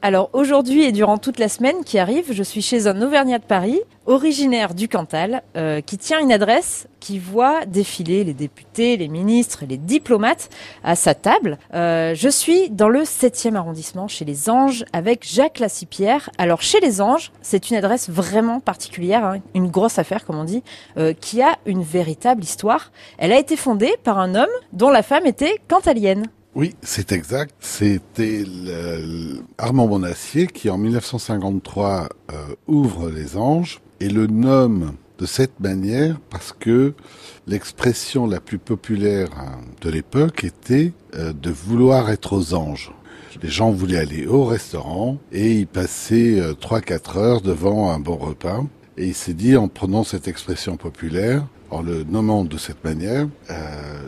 [0.00, 3.44] Alors aujourd'hui et durant toute la semaine qui arrive, je suis chez un Auvergnat de
[3.44, 9.08] Paris, originaire du Cantal, euh, qui tient une adresse qui voit défiler les députés, les
[9.08, 10.50] ministres, les diplomates
[10.84, 11.58] à sa table.
[11.74, 16.30] Euh, je suis dans le 7e arrondissement chez les Anges avec Jacques Lassipierre.
[16.38, 20.44] Alors chez les Anges, c'est une adresse vraiment particulière, hein, une grosse affaire comme on
[20.44, 20.62] dit,
[20.96, 22.92] euh, qui a une véritable histoire.
[23.18, 26.28] Elle a été fondée par un homme dont la femme était cantalienne.
[26.58, 27.54] Oui, c'est exact.
[27.60, 28.42] C'était
[29.58, 32.34] Armand Bonacier qui, en 1953, euh,
[32.66, 36.94] ouvre les Anges et le nomme de cette manière parce que
[37.46, 42.90] l'expression la plus populaire hein, de l'époque était euh, de vouloir être aux anges.
[43.40, 48.00] Les gens voulaient aller au restaurant et y passer euh, trois 3-4 heures devant un
[48.00, 48.64] bon repas.
[48.96, 53.28] Et il s'est dit, en prenant cette expression populaire, en le nommant de cette manière,
[53.50, 53.54] euh,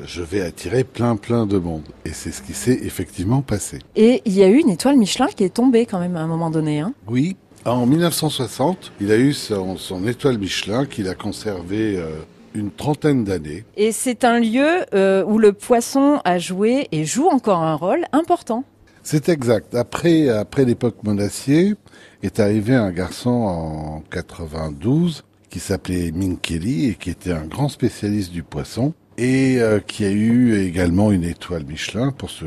[0.07, 1.85] je vais attirer plein plein de monde.
[2.05, 3.79] Et c'est ce qui s'est effectivement passé.
[3.97, 6.27] Et il y a eu une étoile Michelin qui est tombée quand même à un
[6.27, 6.81] moment donné.
[6.81, 7.37] Hein oui.
[7.67, 12.09] En 1960, il a eu son, étoile Michelin qu'il a conservé euh,
[12.55, 13.65] une trentaine d'années.
[13.77, 18.07] Et c'est un lieu euh, où le poisson a joué et joue encore un rôle
[18.13, 18.65] important.
[19.03, 19.75] C'est exact.
[19.75, 21.75] Après, après l'époque monacier,
[22.23, 28.33] est arrivé un garçon en 92 qui s'appelait Kelly et qui était un grand spécialiste
[28.33, 32.47] du poisson et euh, qui a eu également une étoile Michelin pour, ce,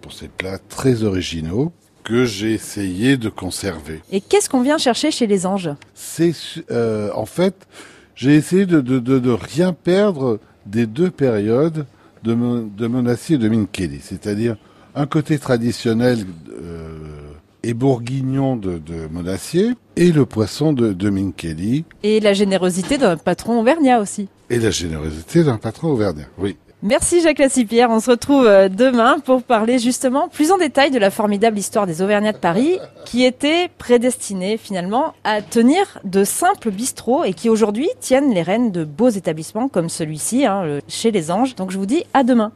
[0.00, 1.72] pour ses plats très originaux
[2.04, 4.00] que j'ai essayé de conserver.
[4.12, 5.70] Et qu'est-ce qu'on vient chercher chez les anges?
[5.94, 6.32] C'est
[6.70, 7.66] euh, en fait,
[8.14, 11.86] j'ai essayé de, de, de, de, rien perdre des deux périodes
[12.22, 14.56] de, de Monassi et de Minkeli, c'est-à-dire
[14.94, 16.93] un côté traditionnel euh,
[17.64, 21.84] et bourguignon de, de Monacier et le poisson de, de Minkeli.
[22.02, 24.28] Et la générosité d'un patron auvergnat aussi.
[24.50, 26.56] Et la générosité d'un patron auvergnat, oui.
[26.82, 27.88] Merci Jacques Lassipierre.
[27.88, 31.86] On se retrouve euh, demain pour parler justement plus en détail de la formidable histoire
[31.86, 37.48] des Auvergnats de Paris qui était prédestinée finalement à tenir de simples bistrots et qui
[37.48, 41.54] aujourd'hui tiennent les rênes de beaux établissements comme celui-ci hein, chez les Anges.
[41.54, 42.52] Donc je vous dis à demain.